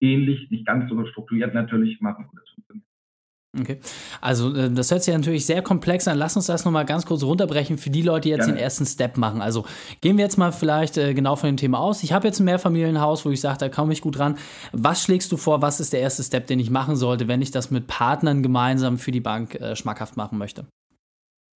ähnlich, 0.00 0.50
nicht 0.50 0.66
ganz 0.66 0.90
so 0.90 1.06
strukturiert 1.06 1.54
natürlich 1.54 2.00
machen. 2.00 2.26
Und. 2.28 2.43
Okay, 3.58 3.78
also 4.20 4.54
äh, 4.54 4.70
das 4.70 4.90
hört 4.90 5.02
sich 5.02 5.14
natürlich 5.14 5.46
sehr 5.46 5.62
komplex 5.62 6.08
an. 6.08 6.18
Lass 6.18 6.36
uns 6.36 6.46
das 6.46 6.64
nochmal 6.64 6.84
ganz 6.84 7.06
kurz 7.06 7.22
runterbrechen 7.22 7.78
für 7.78 7.90
die 7.90 8.02
Leute, 8.02 8.22
die 8.22 8.28
jetzt 8.30 8.46
Gerne. 8.46 8.54
den 8.54 8.62
ersten 8.62 8.84
Step 8.84 9.16
machen. 9.16 9.40
Also 9.40 9.64
gehen 10.00 10.16
wir 10.16 10.24
jetzt 10.24 10.36
mal 10.36 10.52
vielleicht 10.52 10.98
äh, 10.98 11.14
genau 11.14 11.36
von 11.36 11.50
dem 11.50 11.56
Thema 11.56 11.78
aus. 11.78 12.02
Ich 12.02 12.12
habe 12.12 12.26
jetzt 12.26 12.40
ein 12.40 12.44
Mehrfamilienhaus, 12.44 13.24
wo 13.24 13.30
ich 13.30 13.40
sage, 13.40 13.58
da 13.58 13.68
komme 13.68 13.92
ich 13.92 14.00
gut 14.00 14.18
ran. 14.18 14.36
Was 14.72 15.04
schlägst 15.04 15.30
du 15.30 15.36
vor? 15.36 15.62
Was 15.62 15.78
ist 15.78 15.92
der 15.92 16.00
erste 16.00 16.22
Step, 16.22 16.46
den 16.48 16.58
ich 16.58 16.70
machen 16.70 16.96
sollte, 16.96 17.28
wenn 17.28 17.42
ich 17.42 17.52
das 17.52 17.70
mit 17.70 17.86
Partnern 17.86 18.42
gemeinsam 18.42 18.98
für 18.98 19.12
die 19.12 19.20
Bank 19.20 19.54
äh, 19.54 19.76
schmackhaft 19.76 20.16
machen 20.16 20.38
möchte? 20.38 20.66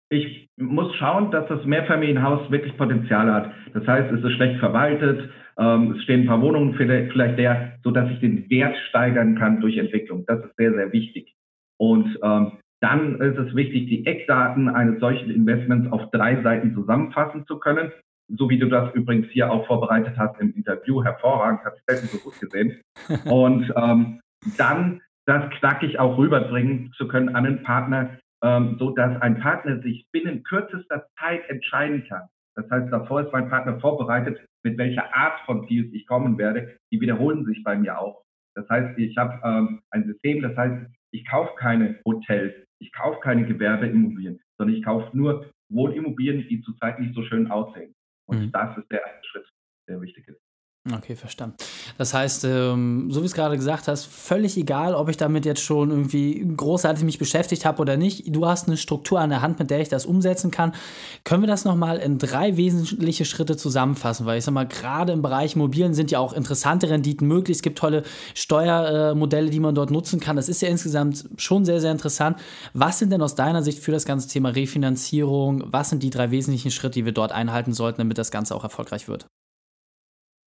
Ich 0.09 0.49
muss 0.57 0.95
schauen, 0.97 1.31
dass 1.33 1.49
das 1.49 1.65
Mehrfamilienhaus 1.65 2.51
wirklich 2.51 2.77
Potenzial 2.77 3.33
hat. 3.33 3.51
Das 3.75 3.87
heißt, 3.87 4.13
es 4.13 4.23
ist 4.23 4.33
schlecht 4.37 4.61
verwaltet, 4.61 5.31
ähm, 5.59 5.93
es 5.93 6.03
stehen 6.05 6.23
ein 6.23 6.27
paar 6.27 6.43
Wohnungen 6.43 6.75
vielleicht 6.75 7.15
leer, 7.15 7.79
sodass 7.83 8.11
ich 8.11 8.21
den 8.21 8.49
Wert 8.51 8.77
steigern 8.89 9.37
kann 9.39 9.61
durch 9.61 9.77
Entwicklung. 9.79 10.25
Das 10.27 10.45
ist 10.45 10.55
sehr, 10.57 10.73
sehr 10.73 10.93
wichtig. 10.93 11.35
Und 11.79 12.19
ähm, 12.23 12.53
dann 12.81 13.21
ist 13.21 13.39
es 13.39 13.55
wichtig, 13.55 13.89
die 13.89 14.07
Eckdaten 14.07 14.69
eines 14.69 15.01
solchen 15.01 15.31
Investments 15.31 15.91
auf 15.93 16.11
drei 16.11 16.43
Seiten 16.43 16.75
zusammenfassen 16.75 17.47
zu 17.47 17.59
können, 17.59 17.91
so 18.29 18.51
wie 18.51 18.59
du 18.59 18.69
das 18.69 18.93
übrigens 18.95 19.29
hier 19.29 19.51
auch 19.51 19.67
vorbereitet 19.67 20.15
hast 20.17 20.41
im 20.41 20.55
Interview. 20.55 21.03
Hervorragend, 21.03 21.65
hat 21.65 21.79
selten 21.87 22.07
so 22.09 22.19
gut 22.19 22.39
gesehen. 22.41 22.81
Und 23.25 23.73
ähm, 23.77 24.21
dann 24.57 25.01
das 25.27 25.51
knackig 25.59 25.99
auch 25.99 26.19
rüberbringen 26.19 26.93
zu 26.97 27.09
können 27.09 27.31
an 27.31 27.47
einen 27.47 27.63
Partner, 27.63 28.19
ähm, 28.43 28.77
so 28.79 28.91
dass 28.91 29.21
ein 29.23 29.41
Partner 29.41 29.81
sich 29.83 30.07
binnen 30.13 30.43
kürzester 30.45 31.07
Zeit 31.19 31.49
entscheiden 31.49 32.05
kann. 32.09 32.29
Das 32.55 32.71
heißt, 32.71 32.93
davor 32.93 33.23
ist 33.23 33.33
mein 33.33 33.49
Partner 33.49 33.79
vorbereitet, 33.81 34.41
mit 34.63 34.79
welcher 34.79 35.15
Art 35.15 35.41
von 35.45 35.67
Deals 35.67 35.93
ich 35.93 36.07
kommen 36.07 36.39
werde. 36.39 36.77
Die 36.91 37.01
wiederholen 37.01 37.45
sich 37.45 37.63
bei 37.63 37.77
mir 37.77 37.99
auch. 37.99 38.23
Das 38.55 38.69
heißt, 38.69 38.99
ich 38.99 39.17
habe 39.17 39.39
ähm, 39.45 39.83
ein 39.91 40.05
System, 40.05 40.43
das 40.43 40.57
heißt, 40.57 40.87
ich 41.17 41.27
kaufe 41.27 41.55
keine 41.57 41.99
Hotels, 42.05 42.55
ich 42.79 42.93
kaufe 42.93 43.21
keine 43.21 43.47
Gewerbeimmobilien, 43.47 44.41
sondern 44.59 44.77
ich 44.77 44.85
kaufe 44.85 45.17
nur 45.17 45.51
Wohnimmobilien, 45.71 46.47
die 46.49 46.61
zurzeit 46.61 47.01
nicht 47.01 47.15
so 47.15 47.23
schön 47.23 47.51
aussehen. 47.51 47.95
Und 48.29 48.41
mhm. 48.41 48.53
das 48.53 48.77
ist 48.77 48.91
der 48.91 49.03
erste 49.03 49.27
Schritt, 49.29 49.49
der 49.89 50.01
wichtig 50.01 50.29
ist. 50.29 50.41
Okay, 50.95 51.17
verstanden. 51.17 51.57
Das 51.99 52.15
heißt, 52.15 52.45
ähm, 52.45 53.09
so 53.11 53.23
wie 53.23 53.27
es 53.27 53.35
gerade 53.35 53.57
gesagt 53.57 53.89
hast, 53.89 54.05
völlig 54.05 54.57
egal, 54.57 54.95
ob 54.95 55.09
ich 55.09 55.17
damit 55.17 55.45
jetzt 55.45 55.61
schon 55.61 55.91
irgendwie 55.91 56.47
großartig 56.57 57.03
mich 57.03 57.19
beschäftigt 57.19 57.65
habe 57.65 57.83
oder 57.83 57.97
nicht. 57.97 58.35
Du 58.35 58.47
hast 58.47 58.69
eine 58.69 58.77
Struktur 58.77 59.19
an 59.19 59.31
der 59.31 59.43
Hand, 59.43 59.59
mit 59.59 59.71
der 59.71 59.81
ich 59.81 59.89
das 59.89 60.07
umsetzen 60.07 60.53
kann. 60.53 60.75
Können 61.25 61.43
wir 61.43 61.49
das 61.49 61.65
nochmal 61.65 61.97
in 61.99 62.19
drei 62.19 62.57
wesentliche 62.57 63.25
Schritte 63.25 63.57
zusammenfassen? 63.57 64.27
Weil 64.27 64.39
ich 64.39 64.45
sag 64.45 64.55
mal, 64.55 64.67
gerade 64.67 65.13
im 65.13 65.23
Bereich 65.23 65.57
Immobilien 65.57 65.93
sind 65.93 66.13
ja 66.13 66.21
auch 66.21 66.33
interessante 66.33 66.89
Renditen 66.89 67.27
möglich. 67.27 67.57
Es 67.57 67.63
gibt 67.63 67.79
tolle 67.79 68.05
Steuermodelle, 68.35 69.51
die 69.51 69.61
man 69.61 69.75
dort 69.75 69.91
nutzen 69.91 70.21
kann. 70.21 70.37
Das 70.37 70.49
ist 70.49 70.63
ja 70.63 70.69
insgesamt 70.69 71.25
schon 71.37 71.65
sehr, 71.65 71.81
sehr 71.81 71.91
interessant. 71.91 72.39
Was 72.75 73.01
sind 73.01 73.11
denn 73.11 73.23
aus 73.23 73.35
deiner 73.35 73.65
Sicht 73.65 73.81
für 73.81 73.91
das 73.91 74.05
ganze 74.05 74.29
Thema 74.29 74.51
Refinanzierung? 74.51 75.65
Was 75.67 75.91
sind 75.91 76.05
die 76.05 76.11
drei 76.11 76.31
wesentlichen 76.31 76.71
Schritte, 76.71 76.95
die 76.95 77.05
wir 77.05 77.13
dort 77.13 77.33
einhalten 77.33 77.73
sollten, 77.73 77.99
damit 77.99 78.19
das 78.19 78.31
Ganze 78.31 78.55
auch 78.55 78.63
erfolgreich 78.63 79.09
wird? 79.09 79.27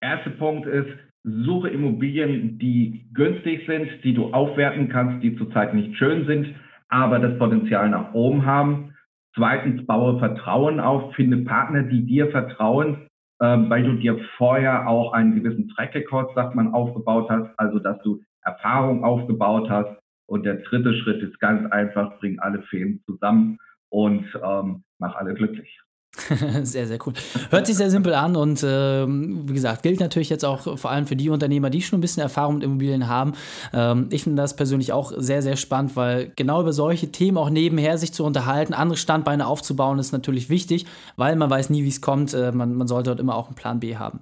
Erster 0.03 0.31
Punkt 0.31 0.67
ist, 0.67 0.89
suche 1.23 1.69
Immobilien, 1.69 2.59
die 2.59 3.05
günstig 3.13 3.65
sind, 3.65 4.03
die 4.03 4.13
du 4.13 4.33
aufwerten 4.33 4.89
kannst, 4.89 5.23
die 5.23 5.37
zurzeit 5.37 5.73
nicht 5.73 5.95
schön 5.97 6.25
sind, 6.27 6.53
aber 6.89 7.19
das 7.19 7.37
Potenzial 7.39 7.89
nach 7.89 8.13
oben 8.13 8.45
haben. 8.45 8.93
Zweitens, 9.33 9.85
baue 9.87 10.19
Vertrauen 10.19 10.81
auf, 10.81 11.15
finde 11.15 11.37
Partner, 11.37 11.83
die 11.83 12.05
dir 12.05 12.29
vertrauen, 12.31 13.07
äh, 13.39 13.45
weil 13.45 13.83
du 13.83 13.93
dir 13.93 14.19
vorher 14.37 14.87
auch 14.89 15.13
einen 15.13 15.35
gewissen 15.41 15.69
Track 15.69 15.95
Record, 15.95 16.35
sagt 16.35 16.53
man, 16.53 16.73
aufgebaut 16.73 17.29
hast, 17.29 17.57
also 17.57 17.79
dass 17.79 17.97
du 18.03 18.21
Erfahrung 18.43 19.05
aufgebaut 19.05 19.69
hast. 19.69 19.97
Und 20.27 20.45
der 20.45 20.55
dritte 20.55 20.93
Schritt 20.95 21.21
ist 21.21 21.39
ganz 21.39 21.71
einfach, 21.71 22.19
bring 22.19 22.39
alle 22.39 22.61
Fäden 22.63 23.01
zusammen 23.05 23.57
und 23.89 24.25
ähm, 24.43 24.83
mach 24.99 25.15
alle 25.15 25.33
glücklich. 25.33 25.79
sehr, 26.61 26.85
sehr 26.85 26.99
cool. 27.05 27.13
Hört 27.49 27.65
sich 27.65 27.75
sehr 27.75 27.89
simpel 27.89 28.13
an 28.13 28.35
und 28.35 28.63
ähm, 28.67 29.49
wie 29.49 29.53
gesagt, 29.53 29.81
gilt 29.81 29.99
natürlich 29.99 30.29
jetzt 30.29 30.45
auch 30.45 30.77
vor 30.77 30.91
allem 30.91 31.07
für 31.07 31.15
die 31.15 31.29
Unternehmer, 31.29 31.71
die 31.71 31.81
schon 31.81 31.97
ein 31.97 32.01
bisschen 32.01 32.21
Erfahrung 32.21 32.55
mit 32.55 32.63
Immobilien 32.63 33.07
haben. 33.07 33.33
Ähm, 33.73 34.09
ich 34.11 34.23
finde 34.23 34.39
das 34.39 34.55
persönlich 34.55 34.93
auch 34.93 35.11
sehr, 35.17 35.41
sehr 35.41 35.55
spannend, 35.55 35.95
weil 35.95 36.31
genau 36.35 36.61
über 36.61 36.71
solche 36.71 37.11
Themen 37.11 37.37
auch 37.37 37.49
nebenher 37.49 37.97
sich 37.97 38.13
zu 38.13 38.23
unterhalten, 38.25 38.75
andere 38.75 38.95
Standbeine 38.95 39.47
aufzubauen, 39.47 39.97
ist 39.97 40.11
natürlich 40.11 40.49
wichtig, 40.49 40.85
weil 41.15 41.35
man 41.35 41.49
weiß 41.49 41.71
nie, 41.71 41.83
wie 41.83 41.89
es 41.89 42.01
kommt. 42.01 42.35
Äh, 42.35 42.51
man, 42.51 42.75
man 42.75 42.87
sollte 42.87 43.09
dort 43.09 43.19
immer 43.19 43.35
auch 43.35 43.47
einen 43.47 43.55
Plan 43.55 43.79
B 43.79 43.95
haben. 43.95 44.19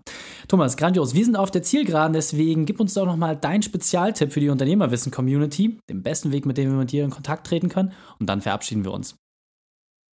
Thomas, 0.48 0.78
grandios. 0.78 1.14
Wir 1.14 1.26
sind 1.26 1.36
auf 1.36 1.52
der 1.52 1.62
Zielgeraden, 1.62 2.14
deswegen 2.14 2.66
gib 2.66 2.80
uns 2.80 2.94
doch 2.94 3.06
nochmal 3.06 3.36
deinen 3.36 3.64
Spezialtipp 3.64 4.32
für 4.32 4.40
die 4.40 4.50
Unternehmerwissen-Community, 4.50 5.78
den 5.90 6.04
besten 6.04 6.32
Weg, 6.32 6.46
mit 6.46 6.58
dem 6.58 6.72
wir 6.72 6.78
mit 6.78 6.94
dir 6.94 7.04
in 7.04 7.10
Kontakt 7.10 7.48
treten 7.48 7.68
können 7.68 7.92
und 8.18 8.30
dann 8.30 8.40
verabschieden 8.40 8.86
wir 8.86 8.94
uns. 8.94 9.18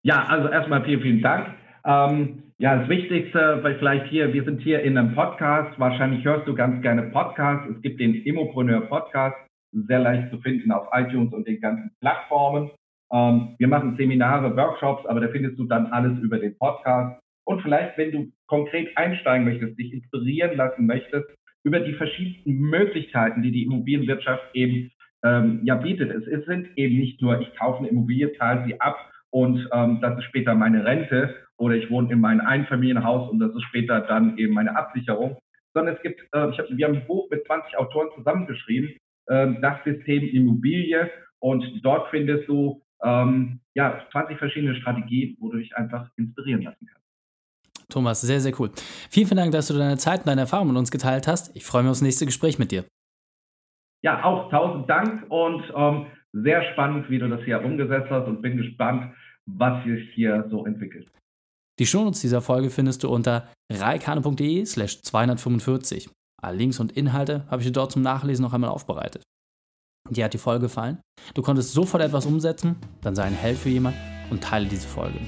Ja, 0.03 0.25
also 0.25 0.49
erstmal 0.49 0.83
vielen, 0.83 1.01
vielen 1.01 1.21
Dank. 1.21 1.62
Ähm, 1.85 2.43
ja, 2.59 2.77
das 2.77 2.87
Wichtigste, 2.87 3.59
weil 3.61 3.77
vielleicht 3.77 4.07
hier, 4.07 4.33
wir 4.33 4.43
sind 4.43 4.61
hier 4.61 4.81
in 4.83 4.97
einem 4.97 5.15
Podcast, 5.15 5.77
wahrscheinlich 5.79 6.23
hörst 6.23 6.47
du 6.47 6.55
ganz 6.55 6.81
gerne 6.81 7.03
Podcasts. 7.03 7.69
Es 7.75 7.81
gibt 7.81 7.99
den 7.99 8.15
Immopreneur 8.15 8.81
Podcast, 8.81 9.35
sehr 9.73 9.99
leicht 9.99 10.31
zu 10.31 10.39
finden 10.39 10.71
auf 10.71 10.87
iTunes 10.93 11.33
und 11.33 11.47
den 11.47 11.59
ganzen 11.59 11.91
Plattformen. 11.99 12.71
Ähm, 13.11 13.55
wir 13.57 13.67
machen 13.67 13.97
Seminare, 13.97 14.55
Workshops, 14.55 15.05
aber 15.07 15.19
da 15.19 15.27
findest 15.27 15.59
du 15.59 15.65
dann 15.65 15.87
alles 15.87 16.17
über 16.19 16.39
den 16.39 16.57
Podcast. 16.57 17.19
Und 17.45 17.61
vielleicht, 17.61 17.97
wenn 17.97 18.11
du 18.11 18.31
konkret 18.47 18.97
einsteigen 18.97 19.45
möchtest, 19.45 19.77
dich 19.77 19.91
inspirieren 19.91 20.55
lassen 20.55 20.85
möchtest, 20.85 21.27
über 21.65 21.81
die 21.81 21.93
verschiedensten 21.93 22.53
Möglichkeiten, 22.53 23.41
die 23.41 23.51
die 23.51 23.63
Immobilienwirtschaft 23.63 24.43
eben 24.53 24.91
ähm, 25.25 25.61
ja 25.63 25.75
bietet. 25.75 26.11
Es, 26.11 26.27
es 26.27 26.45
sind 26.45 26.69
eben 26.77 26.97
nicht 26.97 27.21
nur, 27.21 27.41
ich 27.41 27.53
kaufe 27.55 27.79
eine 27.79 27.89
Immobilie, 27.89 28.33
zahle 28.37 28.65
sie 28.65 28.79
ab 28.79 28.97
und 29.31 29.67
ähm, 29.73 29.99
das 30.01 30.17
ist 30.17 30.25
später 30.25 30.55
meine 30.55 30.85
Rente 30.85 31.42
oder 31.57 31.75
ich 31.75 31.89
wohne 31.89 32.11
in 32.11 32.19
meinem 32.19 32.41
Einfamilienhaus 32.41 33.29
und 33.29 33.39
das 33.39 33.53
ist 33.53 33.63
später 33.63 34.01
dann 34.01 34.37
eben 34.37 34.53
meine 34.53 34.75
Absicherung, 34.75 35.37
sondern 35.73 35.95
es 35.95 36.01
gibt, 36.01 36.21
äh, 36.33 36.49
ich 36.49 36.59
hab, 36.59 36.69
wir 36.69 36.87
haben 36.87 36.95
ein 36.95 37.07
Buch 37.07 37.29
mit 37.29 37.45
20 37.45 37.77
Autoren 37.77 38.09
zusammengeschrieben, 38.15 38.95
äh, 39.27 39.53
das 39.61 39.83
System 39.83 40.27
Immobilie 40.29 41.09
und 41.39 41.63
dort 41.83 42.09
findest 42.09 42.47
du 42.47 42.81
ähm, 43.03 43.59
ja 43.75 44.01
20 44.11 44.37
verschiedene 44.37 44.75
Strategien, 44.75 45.37
wo 45.39 45.49
du 45.49 45.57
dich 45.57 45.75
einfach 45.75 46.09
inspirieren 46.17 46.63
lassen 46.63 46.87
kannst. 46.87 47.03
Thomas, 47.89 48.21
sehr, 48.21 48.39
sehr 48.39 48.53
cool. 48.59 48.71
Vielen, 49.09 49.27
vielen 49.27 49.37
Dank, 49.37 49.51
dass 49.51 49.67
du 49.67 49.73
deine 49.75 49.97
Zeit 49.97 50.21
und 50.21 50.27
deine 50.27 50.41
Erfahrungen 50.41 50.71
mit 50.71 50.79
uns 50.79 50.89
geteilt 50.89 51.27
hast. 51.27 51.55
Ich 51.55 51.65
freue 51.65 51.83
mich 51.83 51.91
aufs 51.91 52.01
nächste 52.01 52.25
Gespräch 52.25 52.57
mit 52.57 52.71
dir. 52.71 52.85
Ja, 54.01 54.23
auch 54.23 54.49
tausend 54.49 54.89
Dank 54.89 55.29
und 55.29 55.63
ähm, 55.75 56.07
sehr 56.33 56.63
spannend, 56.73 57.09
wie 57.09 57.19
du 57.19 57.29
das 57.29 57.41
hier 57.43 57.63
umgesetzt 57.63 58.09
hast 58.09 58.27
und 58.27 58.41
bin 58.41 58.57
gespannt, 58.57 59.13
was 59.45 59.83
sich 59.85 60.09
hier 60.13 60.47
so 60.49 60.65
entwickelt. 60.65 61.07
Die 61.79 61.87
Shownotes 61.87 62.21
dieser 62.21 62.41
Folge 62.41 62.69
findest 62.69 63.03
du 63.03 63.09
unter 63.09 63.47
reikane.de 63.71 64.65
slash 64.65 65.01
245. 65.01 66.09
Alle 66.41 66.57
Links 66.57 66.79
und 66.79 66.91
Inhalte 66.91 67.45
habe 67.49 67.61
ich 67.61 67.67
dir 67.67 67.73
dort 67.73 67.91
zum 67.91 68.01
Nachlesen 68.01 68.43
noch 68.43 68.53
einmal 68.53 68.69
aufbereitet. 68.69 69.23
Dir 70.09 70.25
hat 70.25 70.33
die 70.33 70.37
Folge 70.37 70.65
gefallen? 70.65 70.99
Du 71.33 71.41
konntest 71.41 71.73
sofort 71.73 72.03
etwas 72.03 72.25
umsetzen? 72.25 72.75
Dann 73.01 73.15
sei 73.15 73.23
ein 73.23 73.33
Held 73.33 73.57
für 73.57 73.69
jemand 73.69 73.95
und 74.29 74.43
teile 74.43 74.67
diese 74.67 74.87
Folge. 74.87 75.19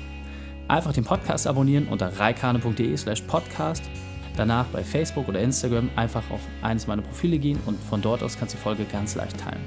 Einfach 0.67 0.93
den 0.93 1.05
Podcast 1.05 1.47
abonnieren 1.47 1.87
unter 1.87 2.19
reikane.de 2.19 2.95
slash 2.97 3.21
podcast. 3.21 3.83
Danach 4.35 4.65
bei 4.67 4.83
Facebook 4.83 5.29
oder 5.29 5.39
Instagram 5.39 5.89
einfach 5.95 6.29
auf 6.29 6.41
eines 6.61 6.87
meiner 6.87 7.03
Profile 7.03 7.39
gehen 7.39 7.59
und 7.65 7.79
von 7.79 8.01
dort 8.01 8.21
aus 8.21 8.37
kannst 8.37 8.53
du 8.53 8.57
die 8.57 8.63
Folge 8.63 8.85
ganz 8.85 9.15
leicht 9.15 9.39
teilen. 9.39 9.63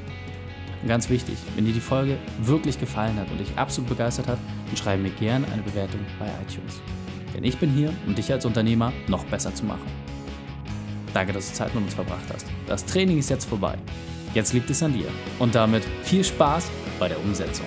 Und 0.82 0.88
ganz 0.88 1.08
wichtig, 1.08 1.37
wenn 1.56 1.64
dir 1.64 1.73
die 1.73 1.80
Folge 1.80 2.18
wirklich 2.40 2.78
gefallen 2.78 3.16
hat 3.16 3.30
und 3.30 3.38
dich 3.38 3.56
absolut 3.56 3.90
begeistert 3.90 4.28
hat, 4.28 4.38
dann 4.66 4.76
schreibe 4.76 5.02
mir 5.02 5.11
gerne 5.11 5.47
eine 5.52 5.62
Bewertung 5.62 6.00
bei 6.18 6.26
iTunes. 6.26 6.80
Denn 7.35 7.44
ich 7.44 7.58
bin 7.58 7.70
hier, 7.70 7.92
um 8.06 8.14
dich 8.14 8.32
als 8.32 8.44
Unternehmer 8.44 8.92
noch 9.08 9.25
besser 9.25 9.54
zu 9.54 9.64
machen. 9.64 9.87
Danke, 11.14 11.32
dass 11.32 11.49
du 11.49 11.54
Zeit 11.54 11.75
mit 11.75 11.85
uns 11.85 11.94
verbracht 11.94 12.25
hast. 12.32 12.47
Das 12.66 12.85
Training 12.85 13.18
ist 13.18 13.30
jetzt 13.30 13.47
vorbei. 13.47 13.76
Jetzt 14.35 14.52
liegt 14.52 14.70
es 14.70 14.82
an 14.82 14.92
dir. 14.92 15.08
Und 15.38 15.54
damit 15.54 15.82
viel 16.02 16.23
Spaß 16.23 16.70
bei 16.99 17.08
der 17.08 17.18
Umsetzung. 17.20 17.66